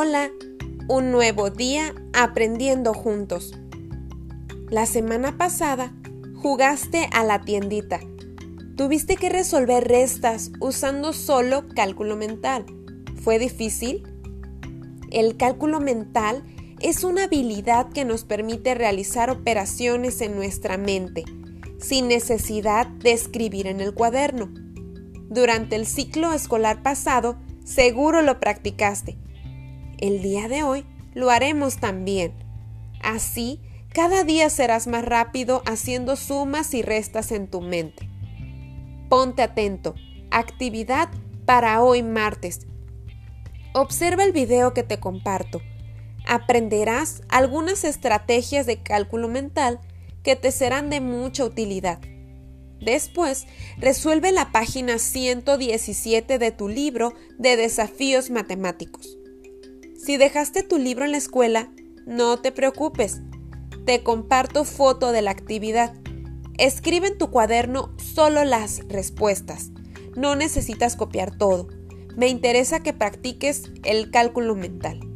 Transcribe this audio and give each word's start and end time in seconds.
Hola, 0.00 0.30
un 0.86 1.10
nuevo 1.10 1.50
día 1.50 1.92
aprendiendo 2.12 2.94
juntos. 2.94 3.58
La 4.70 4.86
semana 4.86 5.36
pasada 5.36 5.92
jugaste 6.36 7.08
a 7.10 7.24
la 7.24 7.40
tiendita. 7.40 7.98
Tuviste 8.76 9.16
que 9.16 9.28
resolver 9.28 9.88
restas 9.88 10.52
usando 10.60 11.12
solo 11.12 11.66
cálculo 11.74 12.14
mental. 12.14 12.64
¿Fue 13.24 13.40
difícil? 13.40 14.06
El 15.10 15.36
cálculo 15.36 15.80
mental 15.80 16.44
es 16.78 17.02
una 17.02 17.24
habilidad 17.24 17.90
que 17.90 18.04
nos 18.04 18.22
permite 18.22 18.76
realizar 18.76 19.30
operaciones 19.30 20.20
en 20.20 20.36
nuestra 20.36 20.78
mente, 20.78 21.24
sin 21.80 22.06
necesidad 22.06 22.86
de 22.86 23.10
escribir 23.10 23.66
en 23.66 23.80
el 23.80 23.94
cuaderno. 23.94 24.48
Durante 25.28 25.74
el 25.74 25.86
ciclo 25.86 26.32
escolar 26.32 26.84
pasado, 26.84 27.36
seguro 27.64 28.22
lo 28.22 28.38
practicaste 28.38 29.18
el 29.98 30.22
día 30.22 30.48
de 30.48 30.62
hoy 30.62 30.86
lo 31.14 31.30
haremos 31.30 31.78
también. 31.78 32.32
Así, 33.02 33.60
cada 33.92 34.24
día 34.24 34.50
serás 34.50 34.86
más 34.86 35.04
rápido 35.04 35.62
haciendo 35.66 36.16
sumas 36.16 36.74
y 36.74 36.82
restas 36.82 37.32
en 37.32 37.48
tu 37.48 37.60
mente. 37.60 38.08
Ponte 39.08 39.42
atento. 39.42 39.94
Actividad 40.30 41.08
para 41.46 41.82
hoy 41.82 42.02
martes. 42.02 42.66
Observa 43.72 44.24
el 44.24 44.32
video 44.32 44.74
que 44.74 44.82
te 44.82 45.00
comparto. 45.00 45.62
Aprenderás 46.26 47.22
algunas 47.28 47.84
estrategias 47.84 48.66
de 48.66 48.82
cálculo 48.82 49.28
mental 49.28 49.80
que 50.22 50.36
te 50.36 50.52
serán 50.52 50.90
de 50.90 51.00
mucha 51.00 51.44
utilidad. 51.44 52.00
Después, 52.80 53.46
resuelve 53.78 54.30
la 54.30 54.52
página 54.52 54.98
117 54.98 56.38
de 56.38 56.52
tu 56.52 56.68
libro 56.68 57.14
de 57.38 57.56
desafíos 57.56 58.30
matemáticos. 58.30 59.18
Si 60.08 60.16
dejaste 60.16 60.62
tu 60.62 60.78
libro 60.78 61.04
en 61.04 61.10
la 61.10 61.18
escuela, 61.18 61.70
no 62.06 62.38
te 62.38 62.50
preocupes. 62.50 63.20
Te 63.84 64.02
comparto 64.02 64.64
foto 64.64 65.12
de 65.12 65.20
la 65.20 65.32
actividad. 65.32 65.92
Escribe 66.56 67.08
en 67.08 67.18
tu 67.18 67.30
cuaderno 67.30 67.94
solo 67.98 68.42
las 68.46 68.80
respuestas. 68.88 69.70
No 70.16 70.34
necesitas 70.34 70.96
copiar 70.96 71.36
todo. 71.36 71.68
Me 72.16 72.28
interesa 72.28 72.80
que 72.82 72.94
practiques 72.94 73.64
el 73.84 74.10
cálculo 74.10 74.54
mental. 74.54 75.07